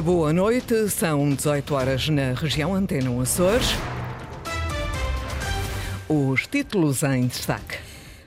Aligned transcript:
Boa 0.00 0.32
noite, 0.32 0.88
são 0.88 1.34
18 1.34 1.74
horas 1.74 2.08
na 2.08 2.32
região 2.32 2.74
Antena 2.74 3.10
Açores. 3.20 3.66
Os 6.08 6.46
títulos 6.46 7.02
em 7.02 7.26
destaque. 7.26 7.76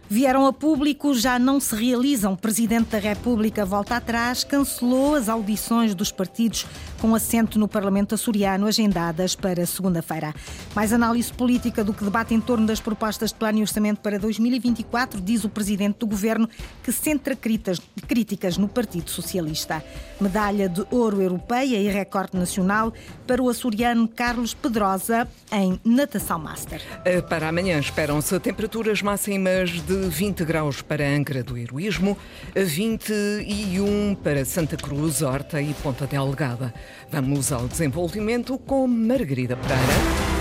Vieram 0.08 0.46
a 0.46 0.54
público, 0.54 1.16
já 1.16 1.40
não 1.40 1.60
se 1.60 1.76
realizam. 1.76 2.34
O 2.34 2.38
Presidente 2.38 2.92
da 2.92 3.00
República 3.00 3.66
volta 3.66 3.96
atrás, 3.96 4.44
cancelou 4.44 5.16
as 5.16 5.28
audições 5.28 5.96
dos 5.96 6.12
partidos 6.12 6.68
com 7.00 7.14
assento 7.14 7.60
no 7.60 7.68
Parlamento 7.68 8.16
açoriano, 8.16 8.68
agendadas 8.68 9.36
para 9.36 9.66
segunda-feira. 9.66 10.34
Mais 10.76 10.92
análise 10.92 11.32
política 11.32 11.84
do 11.84 11.94
que 11.94 12.04
debate 12.04 12.34
em 12.34 12.42
torno 12.42 12.66
das 12.66 12.80
propostas 12.80 13.32
de 13.32 13.36
plano 13.36 13.60
e 13.60 13.62
orçamento 13.62 14.02
para 14.02 14.18
2024, 14.18 15.22
diz 15.22 15.44
o 15.44 15.50
Presidente 15.50 16.00
do 16.00 16.08
Governo, 16.08 16.50
que 16.84 16.92
centra 16.92 17.36
críticas 17.36 18.58
no 18.58 18.68
Partido 18.68 19.10
Socialista. 19.10 19.84
Medalha 20.20 20.70
de 20.70 20.86
ouro 20.92 21.22
europeia 21.22 21.78
e 21.78 21.88
recorde 21.88 22.38
nacional 22.38 22.94
para 23.28 23.42
o 23.42 23.50
açoriano 23.50 24.08
Carlos 24.08 24.54
Pedrosa 24.54 25.28
em 25.52 25.80
natação 25.84 26.40
master. 26.40 26.82
Para 27.30 27.50
amanhã 27.50 27.80
esperam-se 27.80 28.40
temperaturas 28.40 29.02
máximas 29.02 29.70
de 29.70 30.10
20 30.10 30.46
graus 30.46 30.82
para 30.82 31.08
Angra 31.08 31.44
do 31.44 31.58
Heroísmo, 31.58 32.18
21 32.56 34.16
para 34.16 34.46
Santa 34.46 34.78
Cruz, 34.78 35.22
Horta 35.22 35.62
e 35.62 35.74
Ponta 35.76 36.08
Delgada. 36.08 36.74
Vamos 37.10 37.52
ao 37.52 37.68
desenvolvimento 37.68 38.58
com 38.58 38.88
Margarida 38.88 39.56
Pereira. 39.56 40.35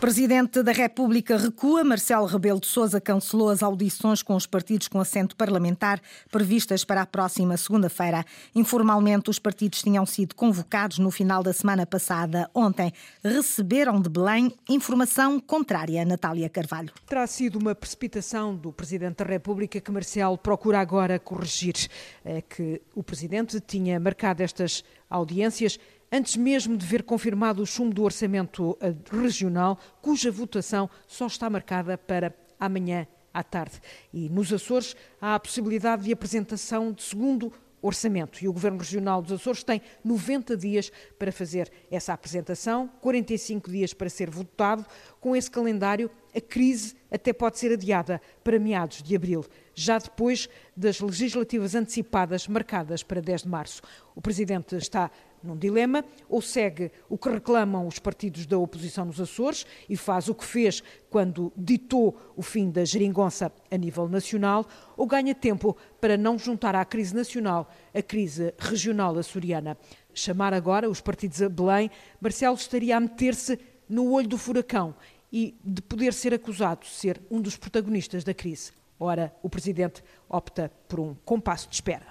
Presidente 0.00 0.62
da 0.62 0.72
República 0.72 1.36
recua. 1.36 1.84
Marcelo 1.84 2.24
Rebelo 2.24 2.58
de 2.58 2.66
Sousa 2.66 2.98
cancelou 2.98 3.50
as 3.50 3.62
audições 3.62 4.22
com 4.22 4.34
os 4.34 4.46
partidos 4.46 4.88
com 4.88 4.98
assento 4.98 5.36
parlamentar 5.36 6.00
previstas 6.30 6.86
para 6.86 7.02
a 7.02 7.06
próxima 7.06 7.54
segunda-feira. 7.58 8.24
Informalmente, 8.54 9.28
os 9.28 9.38
partidos 9.38 9.82
tinham 9.82 10.06
sido 10.06 10.34
convocados 10.34 10.98
no 10.98 11.10
final 11.10 11.42
da 11.42 11.52
semana 11.52 11.84
passada. 11.84 12.50
Ontem 12.54 12.90
receberam 13.22 14.00
de 14.00 14.08
Belém 14.08 14.50
informação 14.70 15.38
contrária 15.38 16.02
Natália 16.02 16.48
Carvalho. 16.48 16.94
Terá 17.06 17.26
sido 17.26 17.58
uma 17.58 17.74
precipitação 17.74 18.56
do 18.56 18.72
Presidente 18.72 19.18
da 19.18 19.26
República 19.26 19.82
que 19.82 19.92
Marcelo 19.92 20.38
procura 20.38 20.80
agora 20.80 21.18
corrigir. 21.18 21.76
É 22.24 22.40
que 22.40 22.80
o 22.94 23.02
Presidente 23.02 23.60
tinha 23.60 24.00
marcado 24.00 24.42
estas 24.42 24.82
audiências 25.10 25.78
antes 26.10 26.36
mesmo 26.36 26.76
de 26.76 26.84
ver 26.84 27.02
confirmado 27.02 27.62
o 27.62 27.66
chumbo 27.66 27.94
do 27.94 28.02
orçamento 28.02 28.76
eh, 28.80 28.94
regional, 29.10 29.78
cuja 30.02 30.30
votação 30.30 30.88
só 31.06 31.26
está 31.26 31.48
marcada 31.48 31.96
para 31.96 32.34
amanhã 32.58 33.06
à 33.32 33.42
tarde. 33.42 33.80
E 34.12 34.28
nos 34.28 34.52
Açores 34.52 34.96
há 35.20 35.34
a 35.34 35.40
possibilidade 35.40 36.04
de 36.04 36.12
apresentação 36.12 36.92
de 36.92 37.02
segundo 37.02 37.52
orçamento. 37.82 38.42
E 38.42 38.48
o 38.48 38.52
Governo 38.52 38.78
Regional 38.78 39.22
dos 39.22 39.32
Açores 39.32 39.64
tem 39.64 39.80
90 40.04 40.56
dias 40.56 40.92
para 41.18 41.32
fazer 41.32 41.70
essa 41.90 42.12
apresentação, 42.12 42.88
45 43.00 43.70
dias 43.70 43.94
para 43.94 44.08
ser 44.08 44.30
votado. 44.30 44.84
Com 45.20 45.34
esse 45.34 45.50
calendário, 45.50 46.10
a 46.34 46.40
crise 46.40 46.94
até 47.10 47.32
pode 47.32 47.58
ser 47.58 47.72
adiada 47.72 48.20
para 48.44 48.58
meados 48.58 49.02
de 49.02 49.16
abril, 49.16 49.44
já 49.74 49.98
depois 49.98 50.48
das 50.76 51.00
legislativas 51.00 51.74
antecipadas 51.74 52.46
marcadas 52.46 53.02
para 53.02 53.20
10 53.20 53.42
de 53.42 53.48
março. 53.48 53.82
O 54.14 54.20
Presidente 54.20 54.76
está 54.76 55.10
num 55.42 55.56
dilema, 55.56 56.04
ou 56.28 56.40
segue 56.40 56.90
o 57.08 57.16
que 57.16 57.28
reclamam 57.28 57.86
os 57.86 57.98
partidos 57.98 58.46
da 58.46 58.58
oposição 58.58 59.04
nos 59.04 59.20
Açores 59.20 59.66
e 59.88 59.96
faz 59.96 60.28
o 60.28 60.34
que 60.34 60.44
fez 60.44 60.82
quando 61.08 61.52
ditou 61.56 62.16
o 62.36 62.42
fim 62.42 62.70
da 62.70 62.84
geringonça 62.84 63.52
a 63.70 63.76
nível 63.76 64.08
nacional, 64.08 64.66
ou 64.96 65.06
ganha 65.06 65.34
tempo 65.34 65.76
para 66.00 66.16
não 66.16 66.38
juntar 66.38 66.74
à 66.74 66.84
crise 66.84 67.14
nacional 67.14 67.70
a 67.94 68.02
crise 68.02 68.54
regional 68.58 69.16
açoriana. 69.18 69.76
Chamar 70.12 70.52
agora 70.52 70.88
os 70.88 71.00
partidos 71.00 71.40
a 71.42 71.48
Belém, 71.48 71.90
Marcelo 72.20 72.56
estaria 72.56 72.96
a 72.96 73.00
meter-se 73.00 73.58
no 73.88 74.12
olho 74.12 74.28
do 74.28 74.38
furacão 74.38 74.94
e 75.32 75.56
de 75.64 75.80
poder 75.82 76.12
ser 76.12 76.34
acusado 76.34 76.80
de 76.80 76.90
ser 76.90 77.20
um 77.30 77.40
dos 77.40 77.56
protagonistas 77.56 78.24
da 78.24 78.34
crise. 78.34 78.72
Ora, 78.98 79.34
o 79.42 79.48
presidente 79.48 80.02
opta 80.28 80.70
por 80.86 81.00
um 81.00 81.14
compasso 81.24 81.68
de 81.68 81.74
espera. 81.74 82.06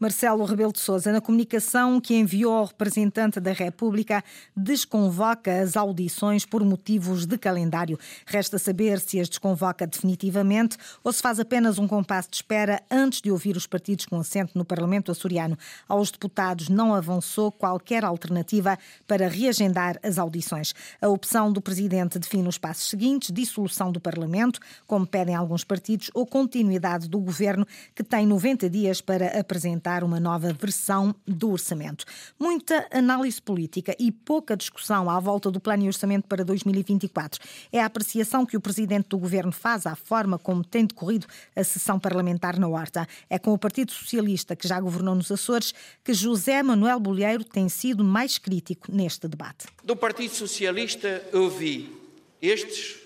Marcelo 0.00 0.46
Rebelo 0.46 0.72
de 0.72 0.80
Sousa, 0.80 1.12
na 1.12 1.20
comunicação 1.20 2.00
que 2.00 2.14
enviou 2.14 2.54
ao 2.54 2.64
representante 2.64 3.38
da 3.38 3.52
República, 3.52 4.24
desconvoca 4.56 5.60
as 5.60 5.76
audições 5.76 6.46
por 6.46 6.64
motivos 6.64 7.26
de 7.26 7.36
calendário. 7.36 7.98
Resta 8.24 8.58
saber 8.58 8.98
se 8.98 9.20
as 9.20 9.28
desconvoca 9.28 9.86
definitivamente 9.86 10.78
ou 11.04 11.12
se 11.12 11.20
faz 11.20 11.38
apenas 11.38 11.78
um 11.78 11.86
compasso 11.86 12.30
de 12.30 12.36
espera 12.36 12.82
antes 12.90 13.20
de 13.20 13.30
ouvir 13.30 13.58
os 13.58 13.66
partidos 13.66 14.06
com 14.06 14.18
assento 14.18 14.56
no 14.56 14.64
Parlamento 14.64 15.12
açoriano. 15.12 15.58
Aos 15.86 16.10
deputados 16.10 16.70
não 16.70 16.94
avançou 16.94 17.52
qualquer 17.52 18.02
alternativa 18.02 18.78
para 19.06 19.28
reagendar 19.28 20.00
as 20.02 20.18
audições. 20.18 20.74
A 20.98 21.08
opção 21.08 21.52
do 21.52 21.60
presidente 21.60 22.18
define 22.18 22.48
os 22.48 22.56
passos 22.56 22.88
seguintes: 22.88 23.30
dissolução 23.30 23.92
do 23.92 24.00
Parlamento, 24.00 24.60
como 24.86 25.06
pedem 25.06 25.34
alguns 25.34 25.62
partidos, 25.62 26.10
ou 26.14 26.24
continuidade 26.24 27.06
do 27.06 27.20
governo, 27.20 27.66
que 27.94 28.02
tem 28.02 28.26
90 28.26 28.70
dias 28.70 29.02
para 29.02 29.38
apresentar 29.38 29.89
apresentar 29.90 30.04
uma 30.04 30.20
nova 30.20 30.52
versão 30.52 31.14
do 31.26 31.50
orçamento. 31.50 32.04
Muita 32.38 32.86
análise 32.90 33.40
política 33.42 33.94
e 33.98 34.12
pouca 34.12 34.56
discussão 34.56 35.10
à 35.10 35.18
volta 35.18 35.50
do 35.50 35.60
plano 35.60 35.84
e 35.84 35.86
orçamento 35.86 36.28
para 36.28 36.44
2024. 36.44 37.40
É 37.72 37.80
a 37.80 37.86
apreciação 37.86 38.46
que 38.46 38.56
o 38.56 38.60
presidente 38.60 39.08
do 39.08 39.18
governo 39.18 39.52
faz 39.52 39.86
à 39.86 39.96
forma 39.96 40.38
como 40.38 40.64
tem 40.64 40.86
decorrido 40.86 41.26
a 41.56 41.64
sessão 41.64 41.98
parlamentar 41.98 42.58
na 42.58 42.68
Horta. 42.68 43.06
É 43.28 43.38
com 43.38 43.52
o 43.52 43.58
Partido 43.58 43.90
Socialista, 43.92 44.54
que 44.54 44.68
já 44.68 44.80
governou 44.80 45.14
nos 45.14 45.30
Açores, 45.30 45.74
que 46.04 46.14
José 46.14 46.62
Manuel 46.62 47.00
Bolheiro 47.00 47.44
tem 47.44 47.68
sido 47.68 48.04
mais 48.04 48.38
crítico 48.38 48.92
neste 48.92 49.26
debate. 49.26 49.66
Do 49.82 49.96
Partido 49.96 50.34
Socialista 50.34 51.22
ouvi 51.32 51.96
estes, 52.40 52.98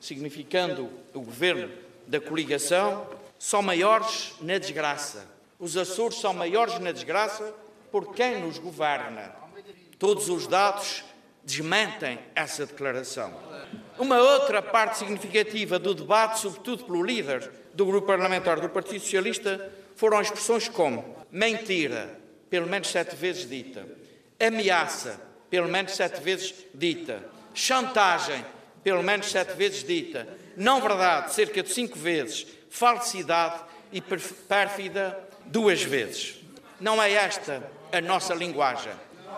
significando 0.00 0.88
o 1.12 1.20
governo 1.20 1.68
da 2.06 2.20
coligação, 2.20 3.06
são 3.38 3.62
maiores 3.62 4.34
na 4.40 4.58
desgraça 4.58 5.39
os 5.60 5.76
Açores 5.76 6.18
são 6.18 6.32
maiores 6.32 6.78
na 6.78 6.90
desgraça 6.90 7.54
por 7.92 8.14
quem 8.14 8.40
nos 8.40 8.58
governa. 8.58 9.34
Todos 9.98 10.30
os 10.30 10.46
dados 10.46 11.04
desmentem 11.44 12.18
essa 12.34 12.64
declaração. 12.64 13.32
Uma 13.98 14.18
outra 14.18 14.62
parte 14.62 14.98
significativa 14.98 15.78
do 15.78 15.94
debate, 15.94 16.40
sobretudo 16.40 16.84
pelo 16.84 17.02
líder 17.02 17.50
do 17.74 17.84
grupo 17.84 18.06
parlamentar 18.06 18.58
do 18.58 18.70
Partido 18.70 19.00
Socialista, 19.00 19.70
foram 19.94 20.20
expressões 20.20 20.66
como 20.66 21.14
mentira, 21.30 22.18
pelo 22.48 22.66
menos 22.66 22.88
sete 22.88 23.14
vezes 23.14 23.46
dita, 23.46 23.86
ameaça, 24.40 25.20
pelo 25.50 25.68
menos 25.68 25.92
sete 25.92 26.20
vezes 26.22 26.54
dita, 26.74 27.22
chantagem, 27.52 28.44
pelo 28.82 29.02
menos 29.02 29.30
sete 29.30 29.54
vezes 29.54 29.84
dita, 29.84 30.26
não 30.56 30.80
verdade, 30.80 31.34
cerca 31.34 31.62
de 31.62 31.70
cinco 31.70 31.98
vezes, 31.98 32.46
falsidade 32.70 33.60
e 33.92 34.00
pérfida 34.00 35.29
duas 35.50 35.82
vezes. 35.82 36.36
Não 36.80 37.02
é 37.02 37.12
esta 37.12 37.62
a 37.92 38.00
nossa 38.00 38.34
linguagem. 38.34 38.92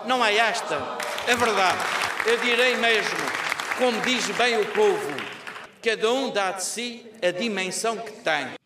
Não 0.05 0.25
é 0.25 0.37
esta 0.37 0.77
a 0.77 1.35
verdade. 1.35 1.79
Eu 2.27 2.39
direi 2.39 2.77
mesmo, 2.77 3.19
como 3.79 4.01
diz 4.03 4.27
bem 4.31 4.61
o 4.61 4.67
povo, 4.67 5.17
cada 5.83 6.13
um 6.13 6.31
dá 6.31 6.53
de 6.53 6.63
si 6.63 7.11
a 7.21 7.31
dimensão 7.31 7.97
que 7.97 8.13
tem 8.13 8.62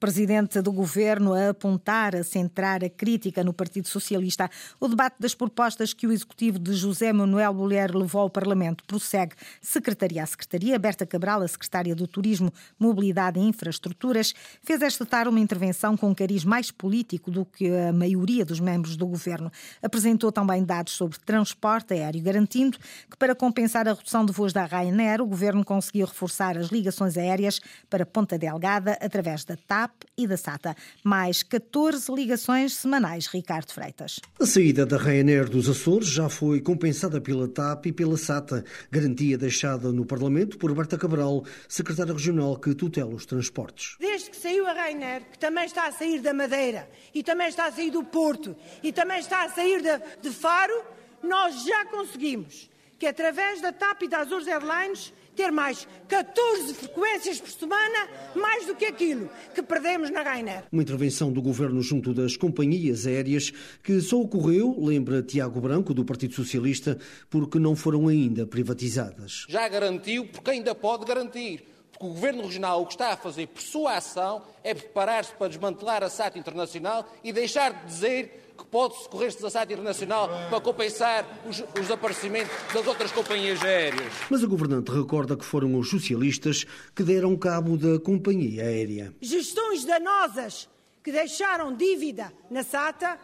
presidente 0.00 0.62
do 0.62 0.72
governo 0.72 1.34
a 1.34 1.50
apontar, 1.50 2.16
a 2.16 2.24
centrar 2.24 2.82
a 2.82 2.88
crítica 2.88 3.44
no 3.44 3.52
Partido 3.52 3.86
Socialista. 3.86 4.50
O 4.80 4.88
debate 4.88 5.16
das 5.20 5.34
propostas 5.34 5.92
que 5.92 6.06
o 6.06 6.12
executivo 6.12 6.58
de 6.58 6.72
José 6.72 7.12
Manuel 7.12 7.52
Bolher 7.52 7.94
levou 7.94 8.22
ao 8.22 8.30
Parlamento 8.30 8.82
prossegue 8.84 9.34
secretaria 9.60 10.22
a 10.22 10.26
secretaria. 10.26 10.78
Berta 10.78 11.04
Cabral, 11.04 11.42
a 11.42 11.48
secretária 11.48 11.94
do 11.94 12.06
Turismo, 12.06 12.50
Mobilidade 12.78 13.38
e 13.38 13.42
Infraestruturas, 13.42 14.32
fez 14.62 14.80
esta 14.80 15.04
tarde 15.04 15.28
uma 15.28 15.38
intervenção 15.38 15.94
com 15.98 16.08
um 16.08 16.14
cariz 16.14 16.46
mais 16.46 16.70
político 16.70 17.30
do 17.30 17.44
que 17.44 17.68
a 17.70 17.92
maioria 17.92 18.44
dos 18.44 18.58
membros 18.58 18.96
do 18.96 19.06
governo. 19.06 19.52
Apresentou 19.82 20.32
também 20.32 20.64
dados 20.64 20.94
sobre 20.94 21.18
transporte 21.18 21.92
aéreo, 21.92 22.22
garantindo 22.22 22.78
que 23.10 23.18
para 23.18 23.34
compensar 23.34 23.86
a 23.86 23.92
redução 23.92 24.24
de 24.24 24.32
voos 24.32 24.54
da 24.54 24.64
Ryanair, 24.64 25.20
o 25.20 25.26
governo 25.26 25.62
conseguiu 25.62 26.06
reforçar 26.06 26.56
as 26.56 26.68
ligações 26.68 27.18
aéreas 27.18 27.60
para 27.90 28.06
Ponta 28.06 28.38
Delgada 28.38 28.96
através 29.02 29.44
da 29.44 29.56
TAP 29.56 29.89
TAP 29.90 30.04
e 30.16 30.26
da 30.26 30.36
SATA. 30.36 30.76
Mais 31.02 31.42
14 31.42 32.12
ligações 32.12 32.74
semanais, 32.74 33.26
Ricardo 33.26 33.72
Freitas. 33.72 34.20
A 34.38 34.46
saída 34.46 34.86
da 34.86 34.96
Ryanair 34.96 35.48
dos 35.48 35.68
Açores 35.68 36.08
já 36.08 36.28
foi 36.28 36.60
compensada 36.60 37.20
pela 37.20 37.48
TAP 37.48 37.86
e 37.86 37.92
pela 37.92 38.16
SATA, 38.16 38.64
garantia 38.90 39.36
deixada 39.36 39.92
no 39.92 40.04
Parlamento 40.04 40.58
por 40.58 40.74
Berta 40.74 40.96
Cabral, 40.96 41.44
secretária 41.68 42.12
regional 42.12 42.56
que 42.56 42.74
tutela 42.74 43.14
os 43.14 43.26
transportes. 43.26 43.96
Desde 43.98 44.30
que 44.30 44.36
saiu 44.36 44.66
a 44.66 44.72
Ryanair, 44.72 45.22
que 45.30 45.38
também 45.38 45.64
está 45.64 45.86
a 45.86 45.92
sair 45.92 46.20
da 46.20 46.32
Madeira, 46.32 46.88
e 47.14 47.22
também 47.22 47.48
está 47.48 47.66
a 47.66 47.72
sair 47.72 47.90
do 47.90 48.04
Porto, 48.04 48.56
e 48.82 48.92
também 48.92 49.18
está 49.18 49.44
a 49.44 49.48
sair 49.48 49.82
de, 49.82 50.28
de 50.28 50.34
Faro, 50.34 50.84
nós 51.22 51.64
já 51.64 51.84
conseguimos 51.86 52.70
que 52.98 53.06
através 53.06 53.60
da 53.62 53.72
TAP 53.72 54.02
e 54.02 54.08
da 54.08 54.18
Azores 54.18 54.46
Airlines 54.46 55.12
ter 55.34 55.50
mais 55.50 55.86
14 56.08 56.74
frequências 56.74 57.40
por 57.40 57.50
semana, 57.50 58.08
mais 58.34 58.66
do 58.66 58.74
que 58.74 58.84
aquilo 58.84 59.28
que 59.54 59.62
perdemos 59.62 60.10
na 60.10 60.22
Rainer. 60.22 60.64
Uma 60.70 60.82
intervenção 60.82 61.32
do 61.32 61.40
governo 61.40 61.80
junto 61.82 62.12
das 62.12 62.36
companhias 62.36 63.06
aéreas 63.06 63.52
que 63.82 64.00
só 64.00 64.20
ocorreu, 64.20 64.76
lembra 64.78 65.22
Tiago 65.22 65.60
Branco, 65.60 65.94
do 65.94 66.04
Partido 66.04 66.34
Socialista, 66.34 66.98
porque 67.28 67.58
não 67.58 67.74
foram 67.74 68.08
ainda 68.08 68.46
privatizadas. 68.46 69.46
Já 69.48 69.68
garantiu, 69.68 70.26
porque 70.26 70.50
ainda 70.50 70.74
pode 70.74 71.04
garantir. 71.04 71.64
Porque 72.00 72.06
o 72.06 72.08
Governo 72.08 72.44
Regional 72.44 72.80
o 72.80 72.86
que 72.86 72.94
está 72.94 73.12
a 73.12 73.16
fazer 73.16 73.46
por 73.46 73.60
sua 73.60 73.96
ação 73.96 74.42
é 74.64 74.72
preparar-se 74.72 75.34
para 75.34 75.48
desmantelar 75.48 76.02
a 76.02 76.08
SAT 76.08 76.36
Internacional 76.36 77.06
e 77.22 77.30
deixar 77.30 77.72
de 77.74 77.86
dizer 77.86 78.54
que 78.56 78.64
pode 78.64 78.96
socorrer-se 79.02 79.40
da 79.42 79.50
SAT 79.50 79.72
Internacional 79.72 80.28
para 80.48 80.60
compensar 80.62 81.26
os, 81.46 81.60
os 81.60 81.66
desaparecimentos 81.74 82.50
das 82.72 82.86
outras 82.86 83.12
companhias 83.12 83.62
aéreas. 83.62 84.12
Mas 84.30 84.42
a 84.42 84.46
governante 84.46 84.90
recorda 84.90 85.36
que 85.36 85.44
foram 85.44 85.78
os 85.78 85.90
socialistas 85.90 86.64
que 86.94 87.02
deram 87.02 87.36
cabo 87.36 87.76
da 87.76 88.00
companhia 88.00 88.62
aérea. 88.62 89.14
Gestões 89.20 89.84
danosas 89.84 90.70
que 91.04 91.12
deixaram 91.12 91.76
dívida 91.76 92.32
na 92.50 92.62
SATA, 92.62 93.18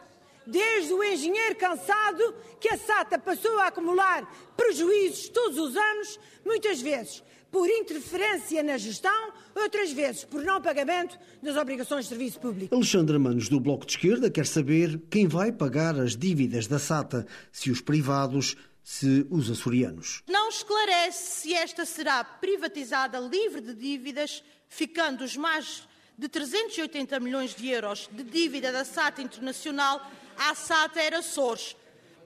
desde 0.47 0.93
o 0.93 1.03
engenheiro 1.03 1.57
cansado 1.57 2.35
que 2.61 2.69
a 2.69 2.77
SATA 2.77 3.19
passou 3.19 3.59
a 3.59 3.69
acumular 3.69 4.31
prejuízos 4.55 5.31
todos 5.31 5.59
os 5.59 5.77
anos, 5.77 6.21
muitas 6.45 6.81
vezes 6.81 7.23
por 7.51 7.69
interferência 7.69 8.63
na 8.63 8.77
gestão, 8.77 9.33
outras 9.55 9.93
vezes 9.93 10.25
por 10.25 10.43
não 10.43 10.61
pagamento 10.61 11.19
das 11.43 11.57
obrigações 11.57 12.05
de 12.05 12.11
serviço 12.11 12.41
público. 12.41 12.75
Alexandra 12.75 13.19
Manos, 13.19 13.49
do 13.49 13.61
Bloco 13.61 13.87
de 13.87 13.93
Esquerda, 13.93 14.31
quer 14.31 14.47
saber 14.47 15.01
quem 15.11 15.27
vai 15.27 15.53
pagar 15.53 15.99
as 15.99 16.17
dívidas 16.17 16.67
da 16.67 16.79
SATA, 16.79 17.27
se 17.51 17.71
os 17.71 17.81
privados, 17.81 18.57
se 18.83 19.27
os 19.31 19.51
açorianos. 19.51 20.23
Não 20.29 20.49
esclarece 20.49 21.41
se 21.41 21.55
esta 21.55 21.85
será 21.85 22.23
privatizada 22.23 23.19
livre 23.19 23.61
de 23.61 23.75
dívidas, 23.75 24.43
ficando 24.69 25.25
os 25.25 25.37
mais 25.37 25.87
de 26.19 26.29
380 26.29 27.21
milhões 27.21 27.55
de 27.55 27.69
euros 27.69 28.09
de 28.11 28.23
dívida 28.23 28.73
da 28.73 28.85
SATA 28.85 29.23
Internacional 29.23 30.01
à 30.37 30.55
SATA 30.55 31.01
Era 31.01 31.19
Açores, 31.19 31.77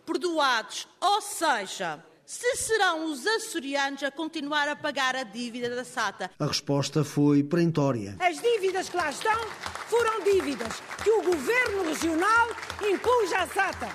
perdoados, 0.04 0.86
ou 1.00 1.20
seja, 1.20 2.04
se 2.30 2.54
serão 2.54 3.06
os 3.06 3.26
açorianos 3.26 4.04
a 4.04 4.10
continuar 4.12 4.68
a 4.68 4.76
pagar 4.76 5.16
a 5.16 5.24
dívida 5.24 5.68
da 5.74 5.84
SATA. 5.84 6.30
A 6.38 6.46
resposta 6.46 7.02
foi 7.02 7.42
perentória. 7.42 8.14
As 8.20 8.40
dívidas 8.40 8.88
que 8.88 8.96
lá 8.96 9.10
estão 9.10 9.48
foram 9.88 10.22
dívidas 10.22 10.80
que 11.02 11.10
o 11.10 11.22
Governo 11.22 11.82
Regional 11.88 12.50
impôs 12.88 13.32
à 13.32 13.48
SATA. 13.48 13.88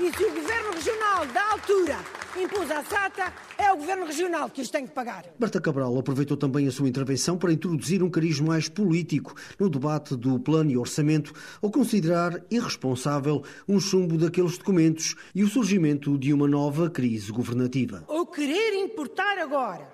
E 0.00 0.12
se 0.12 0.24
o 0.24 0.32
Governo 0.32 0.70
Regional 0.70 1.26
da 1.26 1.50
altura 1.50 1.96
impôs 2.40 2.70
à 2.70 2.84
SATA, 2.84 3.32
é 3.58 3.72
o 3.72 3.76
Governo 3.76 4.06
Regional 4.06 4.48
que 4.48 4.60
os 4.60 4.70
tem 4.70 4.86
que 4.86 4.92
pagar. 4.92 5.24
Berta 5.36 5.60
Cabral 5.60 5.98
aproveitou 5.98 6.36
também 6.36 6.68
a 6.68 6.70
sua 6.70 6.88
intervenção 6.88 7.36
para 7.36 7.52
introduzir 7.52 8.00
um 8.00 8.08
cariz 8.08 8.38
mais 8.38 8.68
político 8.68 9.34
no 9.58 9.68
debate 9.68 10.14
do 10.14 10.38
plano 10.38 10.70
e 10.70 10.78
orçamento, 10.78 11.32
ao 11.60 11.68
considerar 11.68 12.40
irresponsável 12.48 13.42
um 13.66 13.80
chumbo 13.80 14.16
daqueles 14.16 14.56
documentos 14.56 15.16
e 15.34 15.42
o 15.42 15.48
surgimento 15.48 16.16
de 16.16 16.32
uma 16.32 16.46
nova 16.46 16.88
crise 16.88 17.32
governativa. 17.32 18.04
Ou 18.06 18.24
querer 18.24 18.74
importar 18.74 19.36
agora 19.38 19.90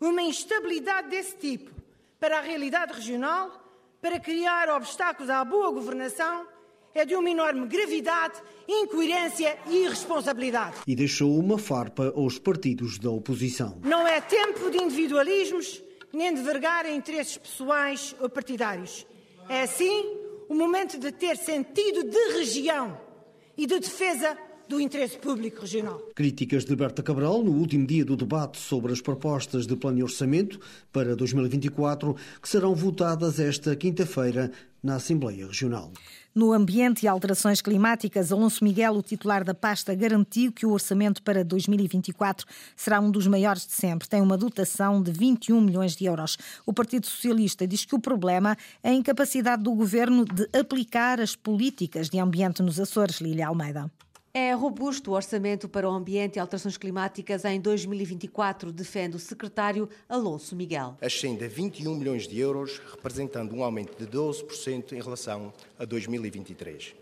uma 0.00 0.22
instabilidade 0.22 1.08
desse 1.08 1.36
tipo 1.36 1.70
para 2.18 2.38
a 2.38 2.42
realidade 2.42 2.94
regional, 2.94 3.62
para 4.02 4.18
criar 4.18 4.70
obstáculos 4.70 5.30
à 5.30 5.44
boa 5.44 5.70
governação, 5.70 6.55
é 6.98 7.04
de 7.04 7.14
uma 7.14 7.30
enorme 7.30 7.66
gravidade, 7.66 8.34
incoerência 8.66 9.58
e 9.68 9.84
irresponsabilidade. 9.84 10.76
E 10.86 10.94
deixou 10.94 11.38
uma 11.38 11.58
farpa 11.58 12.12
aos 12.16 12.38
partidos 12.38 12.98
da 12.98 13.10
oposição. 13.10 13.78
Não 13.84 14.06
é 14.06 14.20
tempo 14.20 14.70
de 14.70 14.78
individualismos 14.78 15.82
nem 16.12 16.32
de 16.32 16.40
vergar 16.40 16.86
interesses 16.90 17.36
pessoais 17.36 18.16
ou 18.18 18.28
partidários. 18.28 19.06
É, 19.48 19.62
assim, 19.62 20.16
o 20.48 20.54
momento 20.54 20.98
de 20.98 21.12
ter 21.12 21.36
sentido 21.36 22.04
de 22.04 22.38
região 22.38 22.98
e 23.56 23.66
de 23.66 23.78
defesa 23.78 24.36
do 24.68 24.80
interesse 24.80 25.18
público 25.18 25.60
regional. 25.60 26.00
Críticas 26.14 26.64
de 26.64 26.74
Berta 26.74 27.02
Cabral 27.02 27.42
no 27.42 27.52
último 27.52 27.86
dia 27.86 28.04
do 28.04 28.16
debate 28.16 28.58
sobre 28.58 28.92
as 28.92 29.00
propostas 29.00 29.66
de 29.66 29.76
plano 29.76 29.98
e 29.98 30.02
orçamento 30.02 30.58
para 30.92 31.14
2024, 31.14 32.16
que 32.42 32.48
serão 32.48 32.74
votadas 32.74 33.38
esta 33.38 33.74
quinta-feira 33.76 34.50
na 34.82 34.96
Assembleia 34.96 35.46
Regional. 35.46 35.92
No 36.34 36.52
ambiente 36.52 37.04
e 37.04 37.08
alterações 37.08 37.62
climáticas, 37.62 38.30
Alonso 38.30 38.62
Miguel, 38.62 38.92
o 38.92 39.02
titular 39.02 39.42
da 39.42 39.54
pasta, 39.54 39.94
garantiu 39.94 40.52
que 40.52 40.66
o 40.66 40.70
orçamento 40.70 41.22
para 41.22 41.42
2024 41.42 42.46
será 42.76 43.00
um 43.00 43.10
dos 43.10 43.26
maiores 43.26 43.66
de 43.66 43.72
sempre. 43.72 44.06
Tem 44.06 44.20
uma 44.20 44.36
dotação 44.36 45.02
de 45.02 45.10
21 45.10 45.60
milhões 45.60 45.96
de 45.96 46.04
euros. 46.04 46.36
O 46.66 46.74
Partido 46.74 47.06
Socialista 47.06 47.66
diz 47.66 47.84
que 47.84 47.94
o 47.94 47.98
problema 47.98 48.56
é 48.82 48.90
a 48.90 48.94
incapacidade 48.94 49.62
do 49.62 49.74
governo 49.74 50.24
de 50.26 50.46
aplicar 50.56 51.20
as 51.20 51.34
políticas 51.34 52.10
de 52.10 52.18
ambiente 52.18 52.62
nos 52.62 52.78
Açores. 52.78 53.20
Lília 53.20 53.48
Almeida. 53.48 53.90
É 54.38 54.52
robusto 54.52 55.12
o 55.12 55.14
orçamento 55.14 55.66
para 55.66 55.88
o 55.88 55.90
ambiente 55.90 56.36
e 56.36 56.38
alterações 56.38 56.76
climáticas 56.76 57.42
em 57.46 57.58
2024, 57.58 58.70
defende 58.70 59.16
o 59.16 59.18
secretário 59.18 59.88
Alonso 60.06 60.54
Miguel. 60.54 60.94
Ascende 61.00 61.46
a 61.46 61.48
21 61.48 61.94
milhões 61.94 62.28
de 62.28 62.38
euros, 62.38 62.78
representando 62.90 63.54
um 63.54 63.64
aumento 63.64 63.96
de 63.96 64.06
12% 64.06 64.92
em 64.92 65.00
relação 65.00 65.54
a 65.78 65.86
2023. 65.86 66.94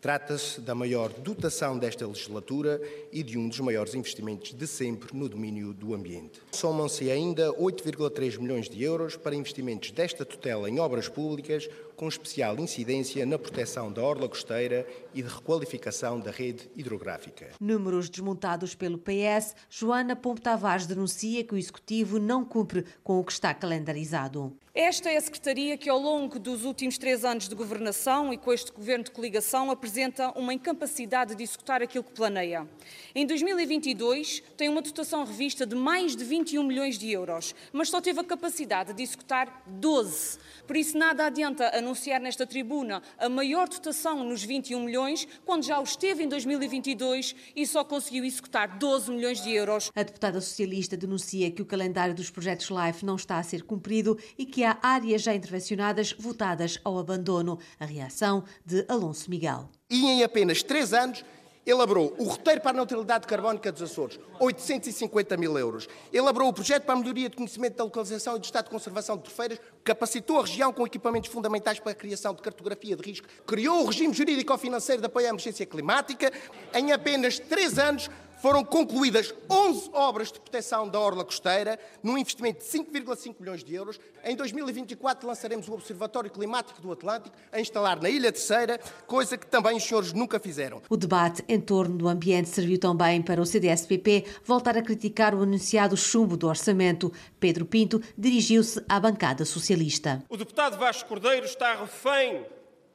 Trata-se 0.00 0.60
da 0.60 0.74
maior 0.74 1.12
dotação 1.12 1.76
desta 1.76 2.06
legislatura 2.06 2.80
e 3.12 3.22
de 3.22 3.36
um 3.36 3.48
dos 3.48 3.58
maiores 3.58 3.94
investimentos 3.94 4.54
de 4.54 4.66
sempre 4.66 5.16
no 5.16 5.28
domínio 5.28 5.74
do 5.74 5.92
ambiente. 5.92 6.40
Somam-se 6.52 7.10
ainda 7.10 7.52
8,3 7.54 8.38
milhões 8.38 8.68
de 8.68 8.82
euros 8.82 9.16
para 9.16 9.34
investimentos 9.34 9.90
desta 9.90 10.24
tutela 10.24 10.70
em 10.70 10.78
obras 10.78 11.08
públicas, 11.08 11.68
com 11.96 12.06
especial 12.06 12.56
incidência 12.60 13.26
na 13.26 13.36
proteção 13.36 13.92
da 13.92 14.00
orla 14.00 14.28
costeira 14.28 14.86
e 15.12 15.20
de 15.20 15.28
requalificação 15.28 16.20
da 16.20 16.30
rede 16.30 16.70
hidrográfica. 16.76 17.48
Números 17.60 18.08
desmontados 18.08 18.76
pelo 18.76 18.98
PS, 18.98 19.56
Joana 19.68 20.14
Pombo 20.14 20.40
Tavares 20.40 20.86
denuncia 20.86 21.42
que 21.42 21.54
o 21.54 21.58
Executivo 21.58 22.20
não 22.20 22.44
cumpre 22.44 22.84
com 23.02 23.18
o 23.18 23.24
que 23.24 23.32
está 23.32 23.52
calendarizado. 23.52 24.56
Esta 24.80 25.10
é 25.10 25.16
a 25.16 25.20
Secretaria 25.20 25.76
que, 25.76 25.90
ao 25.90 25.98
longo 25.98 26.38
dos 26.38 26.64
últimos 26.64 26.96
três 26.98 27.24
anos 27.24 27.48
de 27.48 27.54
governação 27.56 28.32
e 28.32 28.38
com 28.38 28.52
este 28.52 28.70
governo 28.70 29.02
de 29.02 29.10
coligação, 29.10 29.72
apresenta 29.72 30.30
uma 30.38 30.54
incapacidade 30.54 31.34
de 31.34 31.42
executar 31.42 31.82
aquilo 31.82 32.04
que 32.04 32.12
planeia. 32.12 32.64
Em 33.12 33.26
2022, 33.26 34.40
tem 34.56 34.68
uma 34.68 34.80
dotação 34.80 35.24
revista 35.24 35.66
de 35.66 35.74
mais 35.74 36.14
de 36.14 36.22
21 36.22 36.62
milhões 36.62 36.96
de 36.96 37.10
euros, 37.10 37.56
mas 37.72 37.90
só 37.90 38.00
teve 38.00 38.20
a 38.20 38.24
capacidade 38.24 38.92
de 38.92 39.02
executar 39.02 39.64
12. 39.66 40.38
Por 40.64 40.76
isso, 40.76 40.96
nada 40.96 41.26
adianta 41.26 41.76
anunciar 41.76 42.20
nesta 42.20 42.46
tribuna 42.46 43.02
a 43.18 43.28
maior 43.28 43.68
dotação 43.68 44.22
nos 44.22 44.44
21 44.44 44.84
milhões, 44.84 45.26
quando 45.44 45.64
já 45.64 45.80
o 45.80 45.82
esteve 45.82 46.22
em 46.22 46.28
2022 46.28 47.34
e 47.56 47.66
só 47.66 47.82
conseguiu 47.82 48.24
executar 48.24 48.78
12 48.78 49.10
milhões 49.10 49.42
de 49.42 49.50
euros. 49.50 49.90
A 49.96 50.04
deputada 50.04 50.40
socialista 50.40 50.96
denuncia 50.96 51.50
que 51.50 51.62
o 51.62 51.66
calendário 51.66 52.14
dos 52.14 52.30
projetos 52.30 52.68
LIFE 52.70 53.04
não 53.04 53.16
está 53.16 53.38
a 53.38 53.42
ser 53.42 53.64
cumprido 53.64 54.16
e 54.38 54.46
que 54.46 54.67
há 54.67 54.67
áreas 54.82 55.22
já 55.22 55.34
intervencionadas 55.34 56.12
votadas 56.12 56.78
ao 56.84 56.98
abandono. 56.98 57.58
A 57.78 57.84
reação 57.84 58.44
de 58.66 58.84
Alonso 58.88 59.30
Miguel. 59.30 59.68
E 59.88 60.06
em 60.06 60.22
apenas 60.22 60.62
três 60.62 60.92
anos 60.92 61.24
elaborou 61.70 62.14
o 62.18 62.24
roteiro 62.24 62.60
para 62.60 62.70
a 62.70 62.74
neutralidade 62.74 63.26
carbónica 63.26 63.70
dos 63.70 63.82
Açores, 63.82 64.18
850 64.40 65.36
mil 65.36 65.58
euros. 65.58 65.86
Elaborou 66.12 66.48
o 66.48 66.52
projeto 66.52 66.84
para 66.84 66.94
a 66.94 66.98
melhoria 66.98 67.28
de 67.28 67.36
conhecimento 67.36 67.76
da 67.76 67.84
localização 67.84 68.36
e 68.36 68.38
do 68.38 68.44
estado 68.44 68.64
de 68.64 68.70
conservação 68.70 69.16
de 69.16 69.24
trofeiras, 69.24 69.60
capacitou 69.84 70.38
a 70.38 70.42
região 70.42 70.72
com 70.72 70.86
equipamentos 70.86 71.30
fundamentais 71.30 71.78
para 71.78 71.92
a 71.92 71.94
criação 71.94 72.34
de 72.34 72.42
cartografia 72.42 72.96
de 72.96 73.02
risco, 73.02 73.26
criou 73.46 73.82
o 73.82 73.86
regime 73.86 74.14
jurídico-financeiro 74.14 75.02
de 75.02 75.06
apoio 75.06 75.26
à 75.26 75.28
emergência 75.28 75.66
climática. 75.66 76.32
Em 76.74 76.92
apenas 76.92 77.38
três 77.38 77.78
anos, 77.78 78.08
foram 78.40 78.64
concluídas 78.64 79.34
11 79.50 79.90
obras 79.92 80.32
de 80.32 80.40
proteção 80.40 80.88
da 80.88 80.98
orla 80.98 81.24
costeira, 81.24 81.78
num 82.02 82.16
investimento 82.16 82.60
de 82.60 82.70
5,5 82.70 83.36
milhões 83.40 83.64
de 83.64 83.74
euros. 83.74 84.00
Em 84.24 84.36
2024 84.36 85.26
lançaremos 85.26 85.68
o 85.68 85.74
Observatório 85.74 86.30
Climático 86.30 86.80
do 86.80 86.92
Atlântico 86.92 87.36
a 87.52 87.60
instalar 87.60 88.00
na 88.00 88.08
Ilha 88.08 88.32
Terceira, 88.32 88.78
coisa 89.06 89.36
que 89.36 89.46
também 89.46 89.76
os 89.76 89.82
senhores 89.84 90.12
nunca 90.12 90.38
fizeram. 90.38 90.82
O 90.88 90.96
debate 90.96 91.44
em 91.48 91.60
torno 91.60 91.96
do 91.96 92.08
ambiente 92.08 92.48
serviu 92.48 92.78
também 92.78 93.22
para 93.22 93.40
o 93.40 93.46
CDS-PP 93.46 94.24
voltar 94.44 94.76
a 94.76 94.82
criticar 94.82 95.34
o 95.34 95.42
anunciado 95.42 95.96
chumbo 95.96 96.36
do 96.36 96.46
orçamento. 96.46 97.12
Pedro 97.40 97.64
Pinto 97.64 98.00
dirigiu-se 98.16 98.82
à 98.88 98.98
bancada 99.00 99.44
socialista. 99.44 100.22
O 100.28 100.36
deputado 100.36 100.78
Vasco 100.78 101.08
Cordeiro 101.08 101.46
está 101.46 101.74
refém 101.74 102.44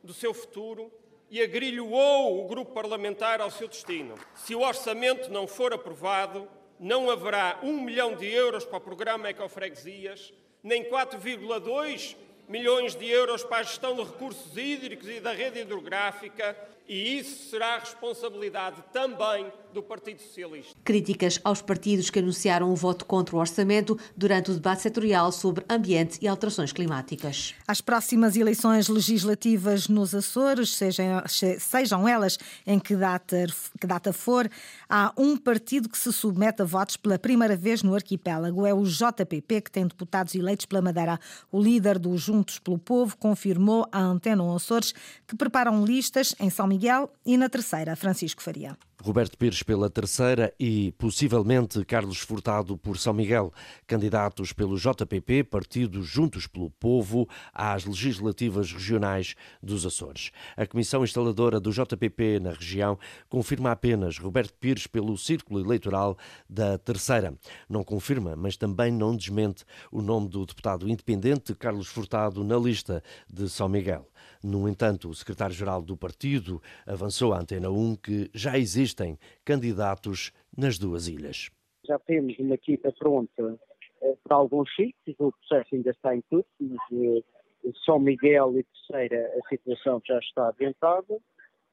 do 0.04 0.14
seu 0.14 0.34
futuro 0.34 0.92
e 1.34 1.42
agrilhoou 1.42 2.46
o 2.46 2.48
grupo 2.48 2.74
parlamentar 2.74 3.42
ao 3.42 3.50
seu 3.50 3.68
destino. 3.68 4.13
Se 4.36 4.54
o 4.54 4.62
orçamento 4.62 5.32
não 5.32 5.48
for 5.48 5.74
aprovado, 5.74 6.48
não 6.80 7.10
haverá 7.10 7.58
um 7.63 7.82
milhão 7.82 8.16
de 8.16 8.32
euros 8.32 8.63
para 8.63 8.78
o 8.78 8.82
programa 8.82 9.28
Ecofreguesias, 9.32 10.32
nem 10.62 10.84
4,2 10.84 12.16
milhões 12.48 12.94
de 12.94 13.10
euros 13.10 13.44
para 13.44 13.58
a 13.58 13.63
gestão 13.63 13.96
de 13.96 14.04
recursos 14.04 14.56
hídricos 14.56 15.10
e 15.10 15.20
da 15.20 15.34
rede 15.34 15.62
hidrográfica 15.62 16.56
e 16.88 17.20
isso 17.20 17.50
será 17.50 17.75
a 17.75 17.80
responsabilidade 17.80 18.84
também 18.92 19.52
do 19.74 19.82
Partido 19.82 20.22
Socialista. 20.22 20.74
Críticas 20.84 21.40
aos 21.44 21.62
partidos 21.62 22.10
que 22.10 22.20
anunciaram 22.20 22.72
o 22.72 22.75
voto 22.75 23.06
contra 23.06 23.36
o 23.36 23.40
orçamento 23.40 23.98
durante 24.16 24.52
o 24.52 24.54
debate 24.54 24.84
setorial 24.84 25.32
sobre 25.32 25.66
ambiente 25.70 26.20
e 26.22 26.28
alterações 26.28 26.72
climáticas. 26.72 27.56
As 27.68 27.82
próximas 27.82 28.36
eleições 28.36 28.88
legislativas 28.88 29.88
nos 29.88 30.13
Açores, 30.13 30.75
sejam, 30.75 31.24
sejam 31.60 32.08
elas 32.08 32.38
em 32.68 32.80
que 32.80 32.96
data, 32.96 33.46
que 33.80 33.88
data 33.88 34.13
for, 34.13 34.48
há 34.88 35.12
um 35.18 35.36
partido 35.36 35.90
que 35.90 35.98
se 35.98 36.13
submete 36.13 36.62
a 36.62 36.66
votos 36.66 36.98
pela 36.98 37.18
primeira 37.18 37.56
vez 37.56 37.82
no 37.82 37.96
arquipélago. 37.96 38.66
É 38.66 38.74
o 38.74 38.84
JPP, 38.84 39.62
que 39.62 39.72
tem 39.72 39.88
deputados 39.88 40.36
eleitos 40.36 40.66
pela 40.66 40.82
Madeira. 40.82 41.20
O 41.52 41.62
líder 41.62 41.98
do 41.98 42.16
Juntos 42.18 42.60
pelo 42.60 42.78
Povo 42.78 43.18
confirmou 43.18 43.88
à 43.92 44.00
Antena 44.00 44.44
Açores 44.56 44.94
que 45.25 45.36
preparam 45.36 45.84
listas 45.84 46.36
em 46.40 46.50
São 46.50 46.68
Miguel 46.74 47.13
e 47.24 47.38
na 47.38 47.48
terceira, 47.50 47.96
Francisco 47.96 48.42
Faria. 48.42 48.75
Roberto 49.00 49.38
Pires 49.38 49.62
pela 49.62 49.92
terceira 49.92 50.51
e, 50.60 50.92
possivelmente, 50.94 51.86
Carlos 51.86 52.18
Furtado 52.20 52.75
por 52.77 52.98
São 52.98 53.13
Miguel, 53.13 53.53
candidatos 53.86 54.53
pelo 54.53 54.75
JPP, 54.75 55.44
Partido 55.44 56.01
Juntos 56.01 56.48
pelo 56.48 56.72
Povo, 56.72 57.30
às 57.53 57.86
legislativas 57.86 58.72
regionais 58.72 59.36
dos 59.62 59.86
Açores. 59.86 60.32
A 60.58 60.65
comissão 60.65 61.03
instaladora 61.03 61.60
do 61.60 61.70
JPP 61.70 62.39
na 62.39 62.53
região 62.53 62.98
confirma 63.30 63.72
apenas 63.72 64.18
Roberto 64.18 64.56
Pires 64.56 64.88
pelo 64.88 65.15
círculo 65.15 65.60
eleitoral 65.60 66.18
da 66.50 66.80
terceira. 66.80 67.36
Não 67.70 67.84
confirma, 67.84 68.36
mas 68.36 68.58
também 68.58 68.92
não 68.92 69.15
desmente 69.15 69.63
o 69.92 70.01
nome 70.01 70.27
do 70.27 70.44
deputado 70.44 70.89
independente 70.89 71.53
Carlos 71.53 71.88
Furtado 71.88 72.44
na 72.44 72.58
lista 72.58 73.03
de 73.32 73.48
São 73.48 73.70
Miguel. 73.70 74.08
No 74.44 74.68
entanto, 74.68 75.10
o 75.10 75.14
secretário-geral 75.14 75.82
do 75.82 75.96
partido 75.96 76.62
avançou 76.86 77.34
à 77.34 77.40
Antena 77.40 77.70
1 77.70 77.96
que 77.96 78.30
já 78.34 78.58
existem 78.58 79.18
candidatos 79.46 80.34
nas 80.56 80.78
duas 80.78 81.08
ilhas. 81.08 81.50
Já 81.86 81.98
temos 82.00 82.38
uma 82.40 82.56
equipa 82.56 82.92
pronta 82.92 83.58
eh, 84.02 84.18
para 84.22 84.36
alguns 84.36 84.70
sítios, 84.76 85.16
o 85.18 85.32
processo 85.32 85.76
ainda 85.76 85.92
está 85.92 86.14
em 86.14 86.22
curso, 86.30 86.50
mas 86.60 86.78
eh, 86.92 87.72
São 87.86 88.00
Miguel 88.00 88.58
e 88.58 88.64
Terceira 88.64 89.32
a 89.38 89.48
situação 89.48 90.02
já 90.06 90.20
está 90.20 90.50
adiantada. 90.50 91.18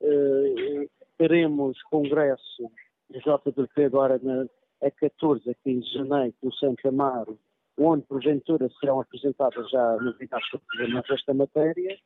Eh, 0.00 0.88
teremos 1.18 1.82
congresso 1.90 2.70
do 3.10 3.18
JDP 3.18 3.84
agora 3.84 4.20
na, 4.22 4.46
a 4.80 4.90
14, 4.92 5.50
a 5.50 5.54
15 5.54 5.80
de 5.80 5.92
janeiro, 5.92 6.34
no 6.40 6.52
Santo 6.54 6.86
Amaro, 6.86 7.36
onde 7.76 8.06
porventura 8.06 8.70
serão 8.78 9.00
apresentadas 9.00 9.68
já 9.70 9.96
novidades 9.96 10.48
sobre 10.50 11.14
esta 11.14 11.34
matéria 11.34 11.98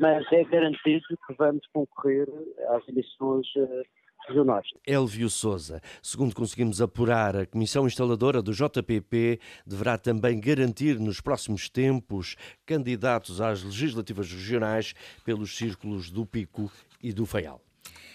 mas 0.00 0.24
é 0.32 0.44
garantido 0.44 1.04
que 1.26 1.34
vamos 1.38 1.66
concorrer 1.72 2.28
às 2.68 2.86
eleições 2.88 3.46
eh, 3.56 3.82
regionais. 4.28 4.66
Elvio 4.86 5.28
Souza, 5.28 5.80
segundo 6.02 6.34
conseguimos 6.34 6.80
apurar, 6.80 7.36
a 7.36 7.46
Comissão 7.46 7.86
Instaladora 7.86 8.42
do 8.42 8.52
JPP 8.52 9.40
deverá 9.66 9.98
também 9.98 10.40
garantir 10.40 10.98
nos 10.98 11.20
próximos 11.20 11.68
tempos 11.68 12.36
candidatos 12.64 13.40
às 13.40 13.62
legislativas 13.62 14.30
regionais 14.30 14.94
pelos 15.24 15.56
círculos 15.56 16.10
do 16.10 16.24
Pico 16.24 16.70
e 17.02 17.12
do 17.12 17.26
Faial. 17.26 17.60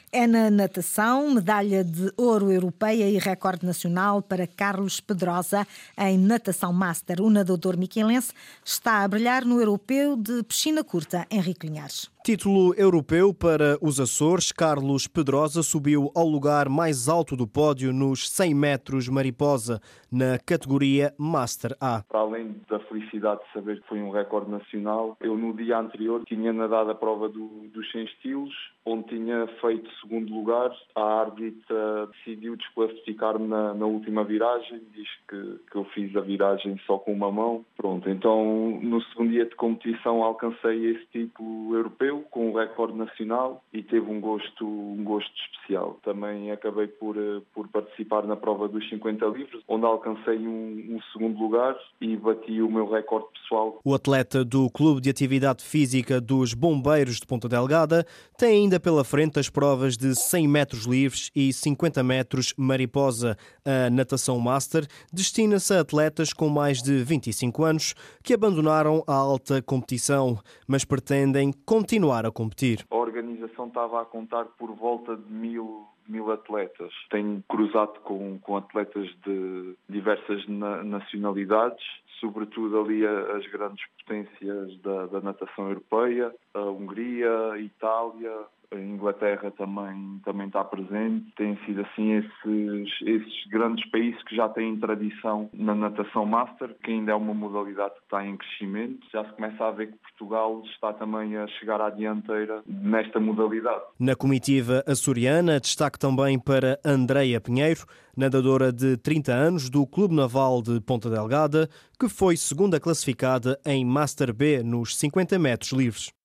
É 0.09 0.25
na 0.25 0.49
natação, 0.49 1.33
medalha 1.33 1.83
de 1.83 2.13
ouro 2.15 2.49
europeia 2.49 3.09
e 3.09 3.17
recorde 3.17 3.65
nacional 3.65 4.21
para 4.21 4.47
Carlos 4.47 5.01
Pedrosa 5.01 5.67
em 5.97 6.17
natação 6.17 6.71
master. 6.71 7.19
O 7.21 7.29
nadador 7.29 7.75
miquelense 7.75 8.31
está 8.63 9.03
a 9.03 9.07
brilhar 9.07 9.43
no 9.43 9.59
europeu 9.59 10.15
de 10.15 10.43
piscina 10.43 10.81
curta 10.81 11.27
Henrique 11.29 11.67
Linhares. 11.67 12.09
Título 12.27 12.73
europeu 12.75 13.33
para 13.33 13.77
os 13.81 14.01
Açores, 14.01 14.51
Carlos 14.51 15.07
Pedrosa 15.07 15.63
subiu 15.63 16.11
ao 16.13 16.27
lugar 16.27 16.67
mais 16.67 17.07
alto 17.07 17.37
do 17.37 17.47
pódio 17.47 17.93
nos 17.93 18.29
100 18.29 18.53
metros 18.53 19.07
mariposa, 19.07 19.79
na 20.11 20.37
categoria 20.37 21.13
Master 21.17 21.71
A. 21.79 22.03
Para 22.03 22.19
além 22.19 22.53
da 22.69 22.79
felicidade 22.79 23.39
de 23.45 23.53
saber 23.53 23.79
que 23.79 23.87
foi 23.87 24.01
um 24.01 24.09
recorde 24.09 24.51
nacional, 24.51 25.15
eu 25.21 25.37
no 25.37 25.53
dia 25.53 25.79
anterior 25.79 26.21
tinha 26.25 26.51
nadado 26.51 26.91
a 26.91 26.95
prova 26.95 27.29
do, 27.29 27.47
dos 27.73 27.89
100 27.93 28.03
estilos, 28.03 28.53
onde 28.85 29.07
tinha 29.07 29.47
feito 29.61 29.89
segundo 30.01 30.33
lugar. 30.33 30.69
A 30.95 31.21
árbitra 31.21 32.07
decidiu 32.07 32.57
desclassificar-me 32.57 33.47
na, 33.47 33.73
na, 33.73 33.85
última 33.85 34.25
viragem, 34.25 34.81
diz 34.93 35.07
que, 35.29 35.59
que 35.71 35.77
eu 35.77 35.85
fiz 35.93 36.13
a 36.15 36.21
viragem 36.21 36.77
só 36.85 36.97
com 36.97 37.13
uma 37.13 37.31
mão. 37.31 37.65
Pronto, 37.77 38.09
então 38.09 38.79
no 38.81 39.01
segundo 39.03 39.31
dia 39.31 39.45
de 39.45 39.55
competição 39.55 40.23
alcancei 40.23 40.91
esse 40.91 41.05
título 41.07 41.75
europeu 41.75 42.16
recorde 42.57 42.97
nacional 42.97 43.63
e 43.71 43.83
teve 43.83 44.09
um 44.09 44.19
gosto, 44.19 44.65
um 44.65 45.03
gosto 45.03 45.31
especial. 45.51 45.99
Também 46.03 46.51
acabei 46.51 46.87
por, 46.87 47.17
eh, 47.17 47.41
por 47.53 47.67
participar 47.67 48.25
na 48.25 48.35
prova 48.35 48.67
dos 48.67 48.87
50 48.89 49.25
livros, 49.27 49.63
onde 49.67 49.85
alcancei 49.85 50.37
um, 50.37 50.95
um 50.95 50.99
segundo 51.13 51.39
lugar 51.39 51.75
e 52.01 52.15
bati 52.15 52.61
o 52.61 52.71
meu 52.71 52.89
recorde 52.89 53.27
pessoal. 53.33 53.79
O 53.83 53.93
atleta 53.93 54.43
do 54.43 54.69
Clube 54.69 55.01
de 55.01 55.09
Atividade 55.09 55.63
Física 55.63 56.19
dos 56.19 56.53
Bombeiros 56.53 57.19
de 57.19 57.27
Ponta 57.27 57.47
Delgada 57.47 58.05
tem 58.37 58.63
ainda 58.63 58.79
pela 58.79 59.03
frente 59.03 59.39
as 59.39 59.49
provas 59.49 59.97
de 59.97 60.15
100 60.15 60.47
metros 60.47 60.85
livres 60.85 61.31
e 61.35 61.51
50 61.53 62.03
metros 62.03 62.53
mariposa. 62.57 63.37
A 63.65 63.89
natação 63.89 64.39
master 64.39 64.87
destina-se 65.11 65.73
a 65.73 65.81
atletas 65.81 66.33
com 66.33 66.49
mais 66.49 66.81
de 66.81 67.03
25 67.03 67.63
anos 67.63 67.93
que 68.23 68.33
abandonaram 68.33 69.03
a 69.05 69.13
alta 69.13 69.61
competição, 69.61 70.39
mas 70.67 70.85
pretendem 70.85 71.53
continuar 71.65 72.07
continuar 72.07 72.25
a 72.25 72.31
competir. 72.31 72.46
A 72.89 72.95
organização 72.95 73.67
estava 73.67 74.01
a 74.01 74.05
contar 74.05 74.45
por 74.57 74.71
volta 74.75 75.15
de 75.15 75.31
mil, 75.31 75.85
mil 76.07 76.31
atletas. 76.31 76.91
Tenho 77.09 77.43
cruzado 77.47 77.99
com, 78.01 78.39
com 78.39 78.57
atletas 78.57 79.07
de 79.25 79.75
diversas 79.89 80.47
na, 80.47 80.83
nacionalidades, 80.83 81.83
sobretudo 82.19 82.79
ali 82.79 83.05
as 83.05 83.45
grandes 83.47 83.85
potências 83.99 84.77
da, 84.81 85.05
da 85.07 85.21
natação 85.21 85.69
europeia, 85.69 86.33
a 86.53 86.61
Hungria, 86.61 87.51
a 87.51 87.59
Itália, 87.59 88.45
a 88.73 88.77
Inglaterra 88.77 89.51
também, 89.51 90.19
também 90.25 90.47
está 90.47 90.63
presente. 90.63 91.31
Tem 91.37 91.57
sido 91.65 91.81
assim 91.81 92.13
esses, 92.13 93.01
esses 93.01 93.47
grandes 93.49 93.89
países 93.89 94.21
que 94.23 94.35
já 94.35 94.49
têm 94.49 94.77
tradição 94.77 95.49
na 95.53 95.73
natação 95.73 96.25
master, 96.25 96.75
que 96.83 96.91
ainda 96.91 97.11
é 97.11 97.15
uma 97.15 97.33
modalidade 97.33 97.93
que 97.95 98.03
está 98.03 98.25
em 98.25 98.35
crescimento. 98.35 98.99
Já 99.11 99.23
se 99.25 99.31
começa 99.33 99.63
a 99.63 99.71
ver 99.71 99.91
que 99.91 99.97
Portugal 99.97 100.61
está 100.65 100.93
também 100.93 101.37
a 101.37 101.47
chegar 101.47 101.79
à 101.79 101.89
dianteira 101.89 102.61
nesta 102.65 103.19
modalidade. 103.19 103.81
Na 103.99 104.15
comitiva 104.15 104.83
açoriana, 104.85 105.59
destaque 105.59 105.97
também 105.97 106.37
para 106.39 106.79
Andreia 106.83 107.39
Pinheiro, 107.39 107.85
nadadora 108.15 108.71
de 108.73 108.97
30 108.97 109.31
anos 109.31 109.69
do 109.69 109.85
Clube 109.87 110.15
Naval 110.15 110.61
de 110.61 110.81
Ponta 110.81 111.09
Delgada, 111.09 111.69
que 111.99 112.09
foi 112.09 112.35
segunda 112.35 112.79
classificada 112.79 113.59
em 113.65 113.85
Master 113.85 114.33
B 114.33 114.61
nos 114.63 114.97
50 114.97 115.39
metros 115.39 115.71
livres 115.71 116.17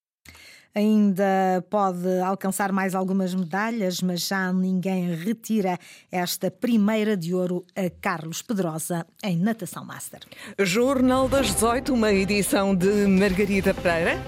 ainda 0.75 1.63
pode 1.69 2.07
alcançar 2.19 2.71
mais 2.71 2.95
algumas 2.95 3.33
medalhas, 3.33 4.01
mas 4.01 4.27
já 4.27 4.51
ninguém 4.51 5.13
retira 5.15 5.77
esta 6.11 6.49
primeira 6.49 7.15
de 7.15 7.33
ouro 7.33 7.65
a 7.75 7.89
Carlos 8.01 8.41
Pedrosa 8.41 9.05
em 9.23 9.37
natação 9.37 9.85
master. 9.85 10.21
Jornal 10.59 11.27
das 11.27 11.53
18, 11.53 11.93
uma 11.93 12.11
edição 12.11 12.75
de 12.75 13.07
Margarida 13.07 13.73
Pereira. 13.73 14.21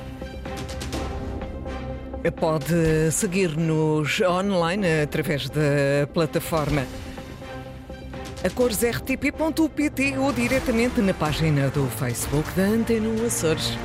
Pode 2.39 3.11
seguir-nos 3.11 4.19
online 4.21 5.03
através 5.03 5.47
da 5.47 6.07
plataforma 6.11 6.85
acoresrtp.pt 8.45 10.17
ou 10.19 10.31
diretamente 10.31 11.01
na 11.01 11.13
página 11.13 11.69
do 11.69 11.87
Facebook 11.87 12.47
da 12.55 12.63
Antena 12.63 13.09
Açores. 13.25 13.75